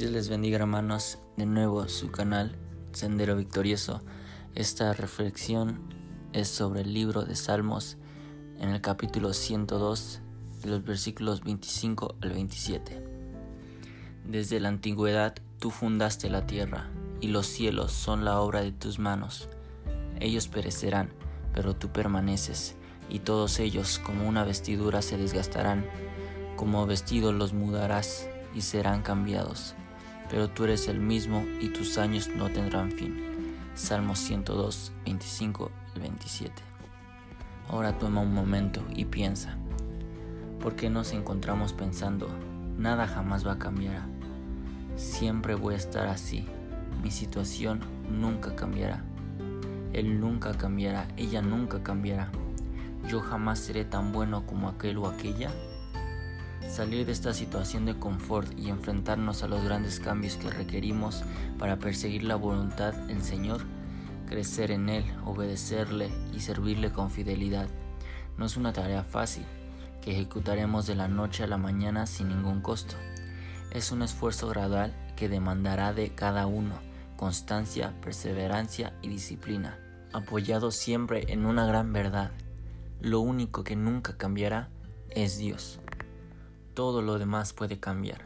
[0.00, 2.56] Dios les bendiga hermanos, de nuevo su canal
[2.92, 4.00] Sendero Victorioso.
[4.54, 5.92] Esta reflexión
[6.32, 7.98] es sobre el libro de Salmos
[8.58, 10.22] en el capítulo 102
[10.62, 13.04] de los versículos 25 al 27.
[14.24, 16.88] Desde la antigüedad tú fundaste la tierra
[17.20, 19.50] y los cielos son la obra de tus manos.
[20.18, 21.12] Ellos perecerán,
[21.52, 22.74] pero tú permaneces,
[23.10, 25.84] y todos ellos como una vestidura se desgastarán,
[26.56, 29.76] como vestido los mudarás y serán cambiados
[30.30, 33.56] pero tú eres el mismo y tus años no tendrán fin.
[33.74, 36.52] Salmo 102, 25 al 27.
[37.68, 39.56] Ahora toma un momento y piensa,
[40.60, 42.28] ¿por qué nos encontramos pensando,
[42.78, 44.02] nada jamás va a cambiar?
[44.96, 46.46] Siempre voy a estar así,
[47.02, 49.02] mi situación nunca cambiará.
[49.92, 52.30] Él nunca cambiará, ella nunca cambiará.
[53.08, 55.50] Yo jamás seré tan bueno como aquel o aquella.
[56.68, 61.24] Salir de esta situación de confort y enfrentarnos a los grandes cambios que requerimos
[61.58, 63.62] para perseguir la voluntad del Señor,
[64.26, 67.68] crecer en Él, obedecerle y servirle con fidelidad,
[68.36, 69.44] no es una tarea fácil
[70.00, 72.94] que ejecutaremos de la noche a la mañana sin ningún costo.
[73.70, 76.74] Es un esfuerzo gradual que demandará de cada uno
[77.16, 79.78] constancia, perseverancia y disciplina,
[80.12, 82.30] apoyado siempre en una gran verdad.
[83.00, 84.70] Lo único que nunca cambiará
[85.10, 85.80] es Dios
[86.80, 88.24] todo lo demás puede cambiar.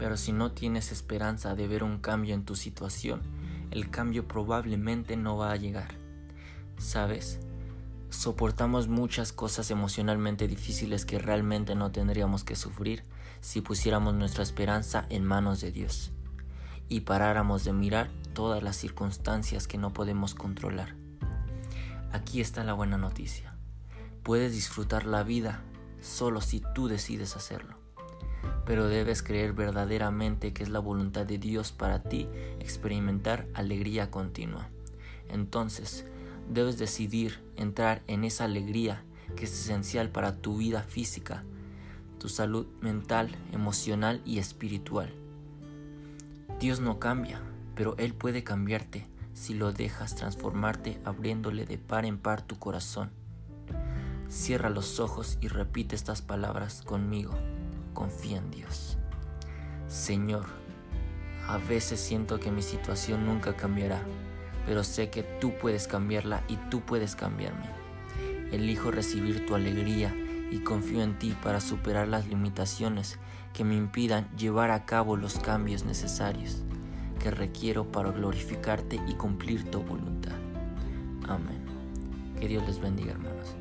[0.00, 3.22] Pero si no tienes esperanza de ver un cambio en tu situación,
[3.70, 5.94] el cambio probablemente no va a llegar.
[6.76, 7.38] ¿Sabes?
[8.10, 13.04] Soportamos muchas cosas emocionalmente difíciles que realmente no tendríamos que sufrir
[13.40, 16.10] si pusiéramos nuestra esperanza en manos de Dios
[16.88, 20.96] y paráramos de mirar todas las circunstancias que no podemos controlar.
[22.10, 23.54] Aquí está la buena noticia.
[24.24, 25.62] Puedes disfrutar la vida
[26.00, 27.83] solo si tú decides hacerlo
[28.66, 32.28] pero debes creer verdaderamente que es la voluntad de Dios para ti
[32.60, 34.68] experimentar alegría continua.
[35.28, 36.06] Entonces,
[36.50, 39.02] debes decidir entrar en esa alegría
[39.36, 41.44] que es esencial para tu vida física,
[42.18, 45.12] tu salud mental, emocional y espiritual.
[46.60, 47.40] Dios no cambia,
[47.74, 53.10] pero Él puede cambiarte si lo dejas transformarte abriéndole de par en par tu corazón.
[54.28, 57.34] Cierra los ojos y repite estas palabras conmigo
[57.94, 58.98] confía en Dios.
[59.88, 60.44] Señor,
[61.48, 64.02] a veces siento que mi situación nunca cambiará,
[64.66, 67.70] pero sé que tú puedes cambiarla y tú puedes cambiarme.
[68.52, 70.14] Elijo recibir tu alegría
[70.50, 73.18] y confío en ti para superar las limitaciones
[73.52, 76.62] que me impidan llevar a cabo los cambios necesarios
[77.18, 80.34] que requiero para glorificarte y cumplir tu voluntad.
[81.26, 81.64] Amén.
[82.38, 83.54] Que Dios les bendiga, hermanos.